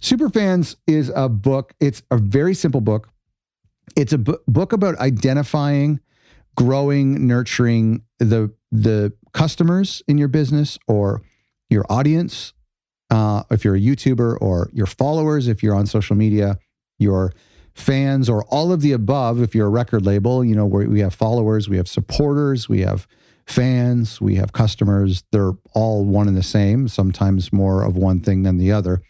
Superfans 0.00 0.74
is 0.88 1.12
a 1.14 1.28
book. 1.28 1.72
It's 1.78 2.02
a 2.10 2.18
very 2.18 2.54
simple 2.54 2.80
book. 2.80 3.08
It's 3.96 4.12
a 4.12 4.18
book 4.18 4.72
about 4.72 4.98
identifying, 4.98 6.00
growing, 6.56 7.26
nurturing 7.26 8.02
the 8.18 8.52
the 8.70 9.12
customers 9.32 10.02
in 10.08 10.18
your 10.18 10.28
business 10.28 10.78
or 10.88 11.22
your 11.70 11.86
audience. 11.88 12.52
Uh, 13.10 13.44
if 13.50 13.64
you're 13.64 13.76
a 13.76 13.80
YouTuber 13.80 14.36
or 14.40 14.68
your 14.72 14.86
followers, 14.86 15.48
if 15.48 15.62
you're 15.62 15.74
on 15.74 15.86
social 15.86 16.16
media, 16.16 16.58
your 16.98 17.32
fans 17.78 18.28
or 18.28 18.44
all 18.44 18.72
of 18.72 18.80
the 18.80 18.92
above. 18.92 19.40
If 19.40 19.54
you're 19.54 19.66
a 19.66 19.70
record 19.70 20.04
label, 20.04 20.44
you 20.44 20.54
know 20.54 20.66
we 20.66 21.00
have 21.00 21.14
followers, 21.14 21.68
we 21.68 21.76
have 21.76 21.88
supporters, 21.88 22.68
we 22.68 22.80
have 22.80 23.06
fans, 23.46 24.20
we 24.20 24.34
have 24.36 24.52
customers. 24.52 25.24
They're 25.32 25.52
all 25.74 26.04
one 26.04 26.28
and 26.28 26.36
the 26.36 26.42
same. 26.42 26.88
Sometimes 26.88 27.52
more 27.52 27.82
of 27.82 27.96
one 27.96 28.20
thing 28.20 28.42
than 28.42 28.58
the 28.58 28.72
other. 28.72 29.02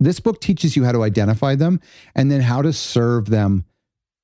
This 0.00 0.20
book 0.20 0.40
teaches 0.40 0.76
you 0.76 0.84
how 0.84 0.92
to 0.92 1.02
identify 1.02 1.54
them 1.54 1.80
and 2.14 2.30
then 2.30 2.42
how 2.42 2.62
to 2.62 2.72
serve 2.72 3.26
them 3.26 3.64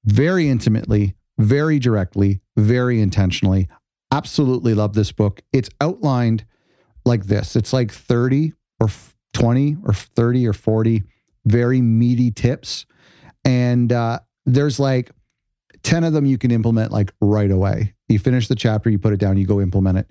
very 0.04 0.48
intimately, 0.48 1.14
very 1.38 1.78
directly, 1.78 2.40
very 2.56 3.00
intentionally. 3.00 3.68
Absolutely 4.12 4.74
love 4.74 4.94
this 4.94 5.12
book. 5.12 5.40
It's 5.52 5.70
outlined 5.80 6.44
like 7.06 7.24
this 7.24 7.54
it's 7.54 7.72
like 7.72 7.92
30 7.92 8.54
or 8.80 8.88
20 9.34 9.76
or 9.84 9.92
30 9.92 10.48
or 10.48 10.52
40 10.52 11.02
very 11.46 11.80
meaty 11.80 12.30
tips. 12.30 12.86
And 13.44 13.92
uh, 13.92 14.20
there's 14.46 14.78
like 14.78 15.10
10 15.82 16.04
of 16.04 16.12
them 16.12 16.26
you 16.26 16.38
can 16.38 16.50
implement 16.50 16.92
like 16.92 17.12
right 17.20 17.50
away. 17.50 17.94
You 18.08 18.18
finish 18.18 18.48
the 18.48 18.54
chapter, 18.54 18.90
you 18.90 18.98
put 18.98 19.12
it 19.12 19.20
down, 19.20 19.36
you 19.36 19.46
go 19.46 19.60
implement 19.60 19.98
it. 19.98 20.10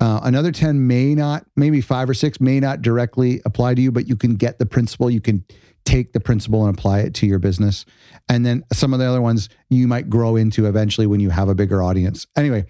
Uh, 0.00 0.20
another 0.24 0.50
10 0.50 0.86
may 0.86 1.14
not, 1.14 1.46
maybe 1.54 1.80
five 1.80 2.10
or 2.10 2.14
six 2.14 2.40
may 2.40 2.58
not 2.58 2.82
directly 2.82 3.40
apply 3.44 3.74
to 3.74 3.80
you, 3.80 3.92
but 3.92 4.08
you 4.08 4.16
can 4.16 4.34
get 4.34 4.58
the 4.58 4.66
principle. 4.66 5.10
You 5.10 5.20
can 5.20 5.44
take 5.84 6.12
the 6.12 6.20
principle 6.20 6.66
and 6.66 6.76
apply 6.76 7.00
it 7.00 7.14
to 7.14 7.26
your 7.26 7.38
business. 7.38 7.84
And 8.28 8.44
then 8.44 8.64
some 8.72 8.92
of 8.92 8.98
the 8.98 9.06
other 9.06 9.22
ones 9.22 9.48
you 9.68 9.86
might 9.86 10.10
grow 10.10 10.36
into 10.36 10.66
eventually 10.66 11.06
when 11.06 11.20
you 11.20 11.30
have 11.30 11.48
a 11.48 11.54
bigger 11.54 11.82
audience. 11.82 12.26
Anyway, 12.36 12.66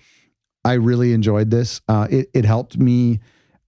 I 0.64 0.74
really 0.74 1.12
enjoyed 1.12 1.50
this. 1.50 1.80
Uh, 1.88 2.06
it, 2.10 2.28
it 2.34 2.44
helped 2.44 2.76
me 2.76 3.20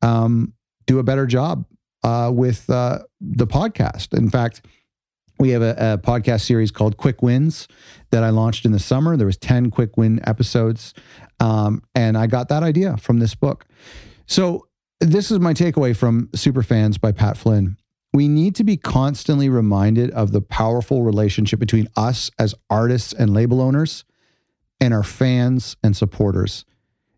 um, 0.03 0.53
do 0.87 0.99
a 0.99 1.03
better 1.03 1.27
job 1.27 1.65
uh, 2.03 2.31
with 2.35 2.69
uh, 2.69 3.01
the 3.21 3.47
podcast. 3.47 4.17
In 4.17 4.31
fact, 4.31 4.63
we 5.39 5.51
have 5.51 5.63
a, 5.63 5.75
a, 5.79 5.99
podcast 5.99 6.43
series 6.43 6.71
called 6.71 6.97
Quick 6.97 7.23
Wins 7.23 7.69
that 8.11 8.23
I 8.23 8.31
launched 8.31 8.65
in 8.65 8.73
the 8.73 8.79
summer. 8.79 9.17
There 9.17 9.27
was 9.27 9.37
10 9.37 9.71
quick 9.71 9.97
win 9.97 10.21
episodes. 10.27 10.95
Um, 11.41 11.83
and 11.95 12.17
I 12.17 12.27
got 12.27 12.49
that 12.49 12.63
idea 12.63 12.97
from 12.97 13.19
this 13.19 13.35
book. 13.35 13.67
So 14.27 14.69
this 15.01 15.31
is 15.31 15.41
my 15.41 15.53
takeaway 15.53 15.97
from 15.97 16.29
Superfans 16.29 17.01
by 17.01 17.13
Pat 17.13 17.37
Flynn. 17.37 17.77
We 18.13 18.29
need 18.29 18.55
to 18.57 18.65
be 18.65 18.77
constantly 18.77 19.49
reminded 19.49 20.11
of 20.13 20.31
the 20.31 20.41
powerful 20.41 21.03
relationship 21.03 21.59
between 21.59 21.89
us 21.97 22.31
as 22.39 22.55
artists 22.71 23.13
and 23.13 23.35
label 23.35 23.61
owners 23.61 24.05
and 24.81 24.95
our 24.95 25.03
fans 25.03 25.77
and 25.83 25.97
supporters. 25.97 26.65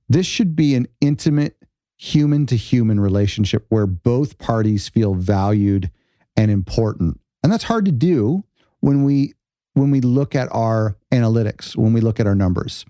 This 0.09 0.27
should 0.27 0.57
be 0.57 0.75
an 0.75 0.87
intimate 1.01 1.57
human 1.97 2.47
to 2.47 2.57
human 2.57 3.01
relationship 3.01 3.67
where 3.69 3.87
both 3.87 4.39
parties 4.39 4.89
feel 4.89 5.15
valued 5.15 5.91
and 6.37 6.51
important. 6.51 7.21
And 7.47 7.53
that's 7.53 7.63
hard 7.63 7.85
to 7.85 7.93
do 7.93 8.43
when 8.81 9.05
we 9.05 9.35
when 9.75 9.93
we 9.93 10.01
look 10.01 10.35
at 10.35 10.49
our 10.51 10.97
analytics, 11.13 11.77
when 11.77 11.93
we 11.93 12.01
look 12.01 12.19
at 12.19 12.27
our 12.27 12.35
numbers. 12.35 12.85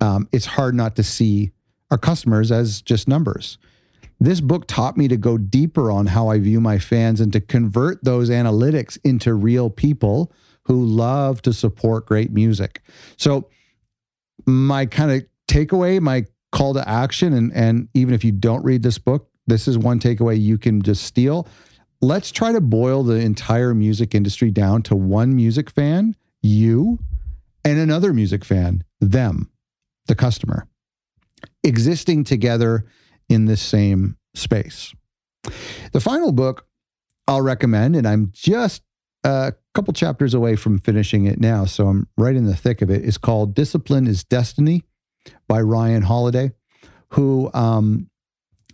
Um, 0.00 0.28
it's 0.30 0.46
hard 0.46 0.76
not 0.76 0.94
to 0.94 1.02
see 1.02 1.50
our 1.90 1.98
customers 1.98 2.52
as 2.52 2.80
just 2.80 3.08
numbers. 3.08 3.58
This 4.20 4.40
book 4.40 4.68
taught 4.68 4.96
me 4.96 5.08
to 5.08 5.16
go 5.16 5.36
deeper 5.36 5.90
on 5.90 6.06
how 6.06 6.28
I 6.28 6.38
view 6.38 6.60
my 6.60 6.78
fans 6.78 7.20
and 7.20 7.32
to 7.32 7.40
convert 7.40 8.04
those 8.04 8.30
analytics 8.30 8.98
into 9.02 9.34
real 9.34 9.68
people 9.68 10.32
who 10.66 10.84
love 10.84 11.42
to 11.42 11.52
support 11.52 12.06
great 12.06 12.30
music. 12.30 12.82
So, 13.16 13.50
my 14.46 14.86
kind 14.86 15.10
of 15.10 15.26
takeaway, 15.48 16.00
my 16.00 16.24
call 16.52 16.72
to 16.74 16.88
action, 16.88 17.32
and, 17.32 17.52
and 17.52 17.88
even 17.94 18.14
if 18.14 18.22
you 18.22 18.30
don't 18.30 18.62
read 18.62 18.84
this 18.84 18.98
book, 18.98 19.28
this 19.48 19.66
is 19.66 19.76
one 19.76 19.98
takeaway 19.98 20.40
you 20.40 20.56
can 20.56 20.82
just 20.82 21.02
steal. 21.02 21.48
Let's 22.00 22.30
try 22.30 22.52
to 22.52 22.60
boil 22.60 23.02
the 23.02 23.16
entire 23.16 23.74
music 23.74 24.14
industry 24.14 24.52
down 24.52 24.82
to 24.84 24.94
one 24.94 25.34
music 25.34 25.68
fan, 25.68 26.14
you, 26.42 27.00
and 27.64 27.78
another 27.78 28.12
music 28.12 28.44
fan, 28.44 28.84
them, 29.00 29.50
the 30.06 30.14
customer, 30.14 30.68
existing 31.64 32.22
together 32.22 32.86
in 33.28 33.46
this 33.46 33.60
same 33.60 34.16
space. 34.34 34.94
The 35.92 36.00
final 36.00 36.30
book 36.30 36.66
I'll 37.26 37.42
recommend, 37.42 37.96
and 37.96 38.06
I'm 38.06 38.30
just 38.32 38.82
a 39.24 39.52
couple 39.74 39.92
chapters 39.92 40.34
away 40.34 40.54
from 40.54 40.78
finishing 40.78 41.26
it 41.26 41.40
now, 41.40 41.64
so 41.64 41.88
I'm 41.88 42.06
right 42.16 42.36
in 42.36 42.44
the 42.44 42.56
thick 42.56 42.80
of 42.80 42.90
it, 42.90 43.04
is 43.04 43.18
called 43.18 43.54
Discipline 43.54 44.06
is 44.06 44.22
Destiny 44.22 44.84
by 45.48 45.60
Ryan 45.60 46.02
Holiday, 46.02 46.52
who 47.08 47.50
um, 47.54 48.08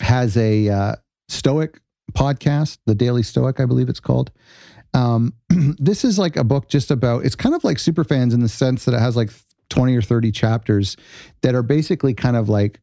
has 0.00 0.36
a 0.36 0.68
uh, 0.68 0.96
Stoic 1.28 1.80
podcast, 2.12 2.78
The 2.86 2.94
Daily 2.94 3.22
Stoic, 3.22 3.60
I 3.60 3.66
believe 3.66 3.88
it's 3.88 4.00
called. 4.00 4.30
Um, 4.92 5.34
this 5.78 6.04
is 6.04 6.18
like 6.18 6.36
a 6.36 6.44
book 6.44 6.68
just 6.68 6.90
about, 6.90 7.24
it's 7.24 7.34
kind 7.34 7.54
of 7.54 7.64
like 7.64 7.78
Superfans 7.78 8.32
in 8.32 8.40
the 8.40 8.48
sense 8.48 8.84
that 8.84 8.94
it 8.94 9.00
has 9.00 9.16
like 9.16 9.30
20 9.70 9.96
or 9.96 10.02
30 10.02 10.30
chapters 10.30 10.96
that 11.42 11.54
are 11.54 11.62
basically 11.62 12.14
kind 12.14 12.36
of 12.36 12.48
like 12.48 12.80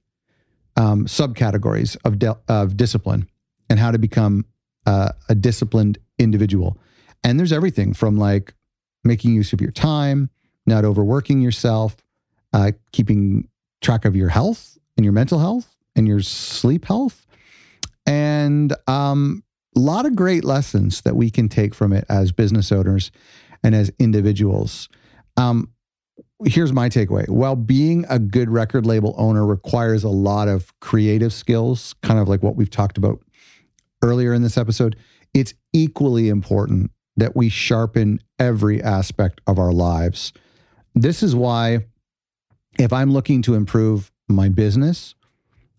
um, 0.77 1.05
subcategories 1.05 1.97
of, 2.03 2.19
de- 2.19 2.37
of 2.47 2.75
discipline 2.75 3.27
and 3.69 3.79
how 3.79 3.91
to 3.91 3.97
become 3.97 4.45
uh, 4.85 5.09
a 5.29 5.35
disciplined 5.35 5.97
individual. 6.19 6.77
And 7.23 7.39
there's 7.39 7.53
everything 7.53 7.93
from 7.93 8.17
like 8.17 8.53
making 9.03 9.33
use 9.33 9.53
of 9.53 9.61
your 9.61 9.71
time, 9.71 10.29
not 10.65 10.85
overworking 10.85 11.41
yourself, 11.41 11.95
uh, 12.53 12.71
keeping 12.91 13.47
track 13.81 14.05
of 14.05 14.15
your 14.15 14.29
health 14.29 14.77
and 14.97 15.03
your 15.03 15.13
mental 15.13 15.39
health 15.39 15.75
and 15.95 16.07
your 16.07 16.21
sleep 16.21 16.85
health. 16.85 17.25
And 18.11 18.75
um, 18.87 19.41
a 19.73 19.79
lot 19.79 20.05
of 20.05 20.17
great 20.17 20.43
lessons 20.43 20.99
that 21.03 21.15
we 21.15 21.29
can 21.29 21.47
take 21.47 21.73
from 21.73 21.93
it 21.93 22.03
as 22.09 22.33
business 22.33 22.69
owners 22.69 23.09
and 23.63 23.73
as 23.73 23.89
individuals. 23.99 24.89
Um, 25.37 25.71
here's 26.43 26.73
my 26.73 26.89
takeaway. 26.89 27.29
While 27.29 27.55
being 27.55 28.05
a 28.09 28.19
good 28.19 28.49
record 28.49 28.85
label 28.85 29.15
owner 29.17 29.45
requires 29.45 30.03
a 30.03 30.09
lot 30.09 30.49
of 30.49 30.77
creative 30.81 31.31
skills, 31.31 31.95
kind 32.01 32.19
of 32.19 32.27
like 32.27 32.43
what 32.43 32.57
we've 32.57 32.69
talked 32.69 32.97
about 32.97 33.21
earlier 34.03 34.33
in 34.33 34.41
this 34.41 34.57
episode, 34.57 34.97
it's 35.33 35.53
equally 35.71 36.27
important 36.27 36.91
that 37.15 37.33
we 37.33 37.47
sharpen 37.47 38.19
every 38.39 38.83
aspect 38.83 39.39
of 39.47 39.57
our 39.57 39.71
lives. 39.71 40.33
This 40.95 41.23
is 41.23 41.33
why, 41.33 41.85
if 42.77 42.91
I'm 42.91 43.11
looking 43.11 43.41
to 43.43 43.53
improve 43.53 44.11
my 44.27 44.49
business, 44.49 45.15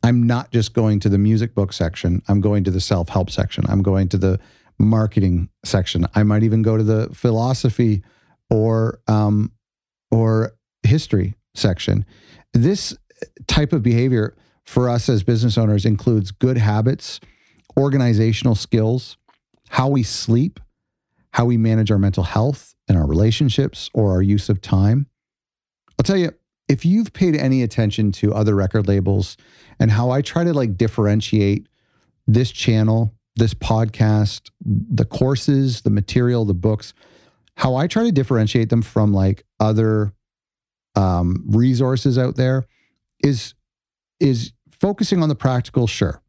I'm 0.02 0.26
not 0.26 0.50
just 0.50 0.74
going 0.74 1.00
to 1.00 1.08
the 1.08 1.18
music 1.18 1.54
book 1.54 1.72
section, 1.72 2.22
I'm 2.28 2.40
going 2.40 2.64
to 2.64 2.70
the 2.70 2.80
self 2.80 3.08
help 3.08 3.30
section, 3.30 3.64
I'm 3.68 3.82
going 3.82 4.08
to 4.10 4.18
the 4.18 4.40
marketing 4.78 5.48
section. 5.64 6.06
I 6.14 6.22
might 6.22 6.42
even 6.42 6.62
go 6.62 6.76
to 6.76 6.82
the 6.82 7.08
philosophy 7.14 8.02
or 8.50 9.00
um, 9.06 9.52
or 10.10 10.52
history 10.82 11.34
section. 11.54 12.04
This 12.52 12.96
type 13.46 13.72
of 13.72 13.82
behavior 13.82 14.36
for 14.64 14.88
us 14.88 15.08
as 15.08 15.22
business 15.22 15.56
owners 15.56 15.84
includes 15.84 16.30
good 16.30 16.58
habits, 16.58 17.20
organizational 17.78 18.54
skills, 18.54 19.16
how 19.68 19.88
we 19.88 20.02
sleep, 20.02 20.60
how 21.32 21.44
we 21.44 21.56
manage 21.56 21.90
our 21.90 21.98
mental 21.98 22.24
health 22.24 22.74
and 22.88 22.98
our 22.98 23.06
relationships 23.06 23.90
or 23.94 24.12
our 24.12 24.22
use 24.22 24.48
of 24.48 24.60
time. 24.60 25.06
I'll 25.98 26.04
tell 26.04 26.16
you, 26.16 26.32
if 26.72 26.86
you've 26.86 27.12
paid 27.12 27.36
any 27.36 27.62
attention 27.62 28.10
to 28.12 28.32
other 28.32 28.54
record 28.54 28.88
labels 28.88 29.36
and 29.78 29.90
how 29.90 30.08
I 30.08 30.22
try 30.22 30.42
to 30.42 30.54
like 30.54 30.78
differentiate 30.78 31.68
this 32.26 32.50
channel, 32.50 33.12
this 33.36 33.52
podcast, 33.52 34.50
the 34.64 35.04
courses, 35.04 35.82
the 35.82 35.90
material, 35.90 36.46
the 36.46 36.54
books, 36.54 36.94
how 37.58 37.74
I 37.76 37.88
try 37.88 38.04
to 38.04 38.10
differentiate 38.10 38.70
them 38.70 38.80
from 38.80 39.12
like 39.12 39.44
other 39.60 40.14
um, 40.96 41.44
resources 41.46 42.16
out 42.16 42.36
there 42.36 42.64
is 43.22 43.52
is 44.18 44.52
focusing 44.80 45.22
on 45.22 45.28
the 45.28 45.34
practical, 45.34 45.86
sure. 45.86 46.22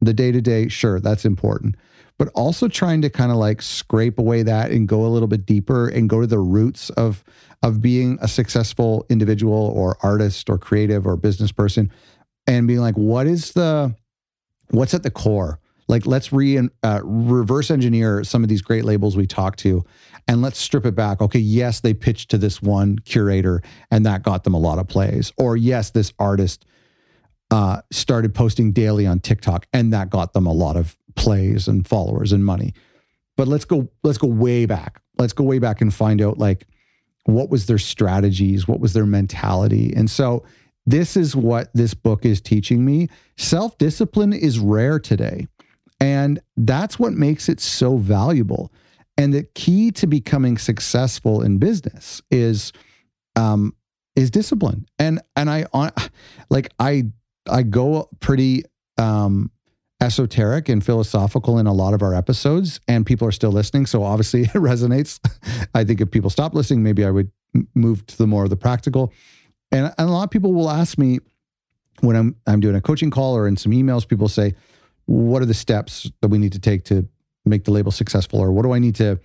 The 0.00 0.14
day 0.14 0.30
to 0.30 0.40
day, 0.40 0.68
sure, 0.68 1.00
that's 1.00 1.24
important. 1.24 1.74
But 2.18 2.28
also 2.34 2.66
trying 2.66 3.02
to 3.02 3.10
kind 3.10 3.30
of 3.30 3.38
like 3.38 3.62
scrape 3.62 4.18
away 4.18 4.42
that 4.42 4.72
and 4.72 4.88
go 4.88 5.06
a 5.06 5.08
little 5.08 5.28
bit 5.28 5.46
deeper 5.46 5.88
and 5.88 6.08
go 6.08 6.20
to 6.20 6.26
the 6.26 6.40
roots 6.40 6.90
of 6.90 7.24
of 7.62 7.80
being 7.80 8.18
a 8.20 8.28
successful 8.28 9.06
individual 9.08 9.72
or 9.74 9.96
artist 10.02 10.48
or 10.50 10.58
creative 10.58 11.06
or 11.06 11.16
business 11.16 11.52
person 11.52 11.90
and 12.46 12.66
being 12.66 12.80
like, 12.80 12.96
what 12.96 13.26
is 13.26 13.52
the 13.52 13.94
what's 14.70 14.94
at 14.94 15.02
the 15.02 15.10
core? 15.10 15.60
Like, 15.86 16.06
let's 16.06 16.32
re 16.32 16.68
uh, 16.82 17.00
reverse 17.02 17.70
engineer 17.70 18.22
some 18.22 18.42
of 18.42 18.48
these 18.48 18.62
great 18.62 18.84
labels 18.84 19.16
we 19.16 19.26
talked 19.26 19.58
to, 19.60 19.84
and 20.26 20.42
let's 20.42 20.58
strip 20.58 20.84
it 20.84 20.94
back. 20.94 21.22
Okay, 21.22 21.38
yes, 21.38 21.80
they 21.80 21.94
pitched 21.94 22.30
to 22.30 22.38
this 22.38 22.60
one 22.60 22.98
curator, 22.98 23.62
and 23.90 24.04
that 24.04 24.22
got 24.22 24.44
them 24.44 24.54
a 24.54 24.58
lot 24.58 24.78
of 24.78 24.86
plays. 24.86 25.32
Or 25.38 25.56
yes, 25.56 25.90
this 25.90 26.12
artist 26.18 26.66
uh, 27.50 27.80
started 27.90 28.34
posting 28.34 28.72
daily 28.72 29.06
on 29.06 29.20
TikTok, 29.20 29.66
and 29.72 29.92
that 29.94 30.10
got 30.10 30.34
them 30.34 30.46
a 30.46 30.52
lot 30.52 30.76
of 30.76 30.96
plays 31.18 31.68
and 31.68 31.86
followers 31.86 32.32
and 32.32 32.44
money. 32.44 32.74
But 33.36 33.48
let's 33.48 33.64
go. 33.64 33.88
Let's 34.02 34.18
go 34.18 34.28
way 34.28 34.66
back. 34.66 35.00
Let's 35.18 35.32
go 35.32 35.44
way 35.44 35.58
back 35.58 35.80
and 35.80 35.92
find 35.92 36.20
out 36.20 36.38
like 36.38 36.66
what 37.24 37.50
was 37.50 37.66
their 37.66 37.78
strategies, 37.78 38.66
what 38.66 38.80
was 38.80 38.92
their 38.92 39.06
mentality, 39.06 39.92
and 39.94 40.10
so 40.10 40.44
this 40.88 41.18
is 41.18 41.36
what 41.36 41.68
this 41.74 41.92
book 41.92 42.24
is 42.24 42.40
teaching 42.40 42.82
me. 42.82 43.08
Self 43.36 43.76
discipline 43.76 44.32
is 44.32 44.58
rare 44.58 44.98
today. 44.98 45.46
And 46.00 46.40
that's 46.56 46.98
what 46.98 47.12
makes 47.12 47.50
it 47.50 47.60
so 47.60 47.98
valuable. 47.98 48.72
And 49.18 49.34
the 49.34 49.42
key 49.54 49.90
to 49.92 50.06
becoming 50.06 50.56
successful 50.56 51.42
in 51.42 51.58
business 51.58 52.22
is 52.30 52.72
um, 53.36 53.74
is 54.16 54.30
discipline. 54.30 54.86
And 54.98 55.20
and 55.36 55.50
I 55.50 55.66
on 55.74 55.90
like 56.50 56.70
I 56.78 57.04
I 57.46 57.64
go 57.64 58.08
pretty 58.20 58.64
um, 58.96 59.50
esoteric 60.00 60.68
and 60.68 60.84
philosophical 60.84 61.58
in 61.58 61.66
a 61.66 61.72
lot 61.72 61.94
of 61.94 62.02
our 62.02 62.14
episodes, 62.14 62.80
and 62.86 63.04
people 63.04 63.26
are 63.26 63.32
still 63.32 63.50
listening. 63.50 63.86
So 63.86 64.02
obviously 64.02 64.42
it 64.44 64.52
resonates. 64.52 65.18
I 65.74 65.84
think 65.84 66.00
if 66.00 66.10
people 66.10 66.30
stop 66.30 66.54
listening, 66.54 66.82
maybe 66.82 67.04
I 67.04 67.10
would 67.10 67.30
move 67.74 68.06
to 68.06 68.18
the 68.18 68.26
more 68.26 68.44
of 68.44 68.50
the 68.50 68.56
practical. 68.56 69.12
And, 69.72 69.86
and 69.98 70.08
a 70.08 70.12
lot 70.12 70.24
of 70.24 70.30
people 70.30 70.52
will 70.52 70.70
ask 70.70 70.98
me 70.98 71.18
when 72.00 72.14
I'm 72.14 72.36
I'm 72.46 72.60
doing 72.60 72.76
a 72.76 72.80
coaching 72.80 73.10
call 73.10 73.36
or 73.36 73.48
in 73.48 73.56
some 73.56 73.72
emails, 73.72 74.06
people 74.06 74.28
say, 74.28 74.54
what 75.08 75.40
are 75.40 75.46
the 75.46 75.54
steps 75.54 76.10
that 76.20 76.28
we 76.28 76.36
need 76.36 76.52
to 76.52 76.58
take 76.58 76.84
to 76.84 77.08
make 77.46 77.64
the 77.64 77.70
label 77.70 77.90
successful 77.90 78.38
or 78.38 78.52
what 78.52 78.62
do 78.62 78.72
i 78.72 78.78
need 78.78 78.94
to 78.94 79.18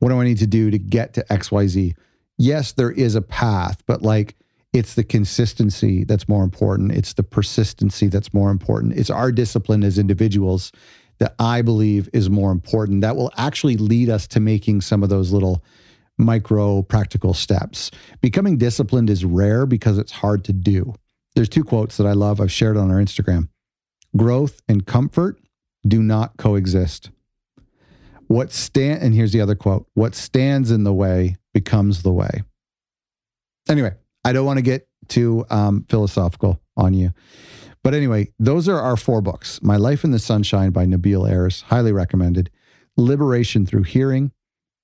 what 0.00 0.08
do 0.08 0.20
i 0.20 0.24
need 0.24 0.38
to 0.38 0.46
do 0.46 0.72
to 0.72 0.78
get 0.78 1.14
to 1.14 1.24
xyz 1.24 1.94
yes 2.36 2.72
there 2.72 2.90
is 2.90 3.14
a 3.14 3.22
path 3.22 3.80
but 3.86 4.02
like 4.02 4.34
it's 4.74 4.94
the 4.94 5.04
consistency 5.04 6.02
that's 6.04 6.28
more 6.28 6.42
important. 6.42 6.92
It's 6.92 7.14
the 7.14 7.22
persistency 7.22 8.08
that's 8.08 8.34
more 8.34 8.50
important. 8.50 8.98
It's 8.98 9.08
our 9.08 9.30
discipline 9.30 9.84
as 9.84 9.98
individuals 9.98 10.72
that 11.18 11.34
i 11.38 11.62
believe 11.62 12.08
is 12.12 12.28
more 12.28 12.50
important 12.50 13.00
that 13.02 13.14
will 13.14 13.30
actually 13.36 13.76
lead 13.76 14.10
us 14.10 14.26
to 14.26 14.40
making 14.40 14.80
some 14.80 15.04
of 15.04 15.08
those 15.08 15.30
little 15.30 15.62
micro 16.18 16.82
practical 16.82 17.32
steps. 17.32 17.90
Becoming 18.20 18.58
disciplined 18.58 19.08
is 19.08 19.24
rare 19.24 19.64
because 19.64 19.96
it's 19.96 20.12
hard 20.12 20.44
to 20.44 20.52
do. 20.52 20.92
There's 21.34 21.48
two 21.48 21.64
quotes 21.64 21.96
that 21.96 22.06
i 22.06 22.12
love. 22.12 22.40
I've 22.40 22.52
shared 22.52 22.76
on 22.76 22.90
our 22.90 22.98
instagram. 22.98 23.48
Growth 24.16 24.60
and 24.68 24.86
comfort 24.86 25.40
do 25.86 26.02
not 26.02 26.36
coexist. 26.36 27.10
What 28.26 28.52
stand 28.52 29.02
and 29.02 29.14
here's 29.14 29.32
the 29.32 29.40
other 29.40 29.54
quote: 29.54 29.86
"What 29.94 30.14
stands 30.14 30.70
in 30.70 30.84
the 30.84 30.92
way 30.92 31.36
becomes 31.52 32.02
the 32.02 32.12
way." 32.12 32.42
Anyway, 33.68 33.94
I 34.24 34.32
don't 34.32 34.46
want 34.46 34.58
to 34.58 34.62
get 34.62 34.88
too 35.08 35.44
um, 35.50 35.84
philosophical 35.88 36.60
on 36.76 36.94
you, 36.94 37.12
but 37.82 37.94
anyway, 37.94 38.32
those 38.38 38.68
are 38.68 38.80
our 38.80 38.96
four 38.96 39.20
books: 39.20 39.60
"My 39.62 39.76
Life 39.76 40.04
in 40.04 40.10
the 40.10 40.18
Sunshine" 40.18 40.70
by 40.70 40.86
Nabil 40.86 41.28
Ayers, 41.28 41.62
highly 41.62 41.92
recommended. 41.92 42.50
"Liberation 42.96 43.66
Through 43.66 43.84
Hearing." 43.84 44.32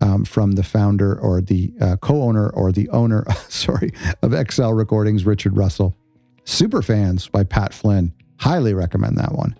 Um, 0.02 0.25
from 0.25 0.52
the 0.52 0.62
founder 0.62 1.20
or 1.20 1.42
the 1.42 1.75
uh, 1.78 1.97
co-owner 1.97 2.49
or 2.49 2.73
the 2.73 2.88
owner, 2.88 3.23
sorry, 3.50 3.92
of 4.23 4.32
XL 4.50 4.70
Recordings, 4.70 5.26
Richard 5.26 5.59
Russell. 5.59 5.94
Superfans 6.47 7.30
by 7.30 7.44
Pat 7.44 7.75
Flynn. 7.75 8.14
Highly 8.38 8.73
recommend 8.73 9.18
that 9.18 9.32
one. 9.32 9.59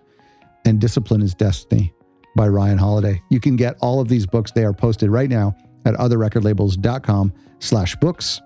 And 0.65 0.81
Discipline 0.81 1.23
is 1.23 1.35
Destiny 1.35 1.93
by 2.37 2.49
Ryan 2.49 2.79
Holiday. 2.79 3.23
You 3.31 3.41
can 3.41 3.57
get 3.57 3.77
all 3.81 4.01
of 4.01 4.09
these 4.09 4.27
books. 4.27 4.53
They 4.53 4.65
are 4.65 4.73
posted 4.73 5.11
right 5.11 5.29
now 5.29 5.57
at 5.85 5.95
otherrecordlabels.com 5.95 7.33
slash 7.59 7.97
books. 7.97 8.41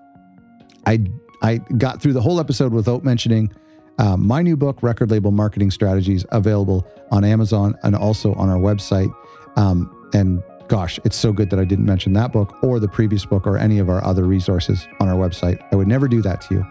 I, 0.85 1.05
I 1.41 1.57
got 1.77 2.01
through 2.01 2.13
the 2.13 2.21
whole 2.21 2.39
episode 2.39 2.73
without 2.73 3.03
mentioning 3.03 3.51
uh, 3.97 4.17
my 4.17 4.41
new 4.41 4.57
book, 4.57 4.81
Record 4.83 5.11
Label 5.11 5.31
Marketing 5.31 5.71
Strategies, 5.71 6.25
available 6.29 6.85
on 7.11 7.23
Amazon 7.23 7.75
and 7.83 7.95
also 7.95 8.33
on 8.33 8.49
our 8.49 8.57
website. 8.57 9.13
Um, 9.55 10.09
and 10.13 10.43
gosh, 10.67 10.99
it's 11.05 11.15
so 11.15 11.31
good 11.31 11.49
that 11.49 11.59
I 11.59 11.65
didn't 11.65 11.85
mention 11.85 12.13
that 12.13 12.31
book 12.31 12.61
or 12.63 12.79
the 12.79 12.87
previous 12.87 13.25
book 13.25 13.47
or 13.47 13.57
any 13.57 13.79
of 13.79 13.89
our 13.89 14.03
other 14.03 14.23
resources 14.23 14.87
on 14.99 15.07
our 15.07 15.15
website. 15.15 15.63
I 15.71 15.75
would 15.75 15.87
never 15.87 16.07
do 16.07 16.21
that 16.23 16.41
to 16.41 16.55
you. 16.55 16.65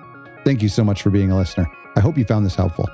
Thank 0.45 0.63
you 0.63 0.69
so 0.69 0.85
much 0.85 1.03
for 1.03 1.11
being 1.11 1.31
a 1.31 1.37
listener. 1.37 1.67
I 1.97 2.01
hope 2.01 2.19
you 2.19 2.25
found 2.25 2.45
this 2.45 2.55
helpful. 2.55 2.89